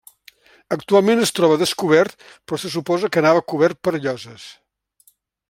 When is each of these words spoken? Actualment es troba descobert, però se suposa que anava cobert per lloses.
Actualment 0.75 1.19
es 1.25 1.31
troba 1.39 1.59
descobert, 1.63 2.25
però 2.47 2.59
se 2.63 2.73
suposa 2.77 3.11
que 3.13 3.23
anava 3.23 3.45
cobert 3.53 3.83
per 3.89 3.95
lloses. 3.99 4.49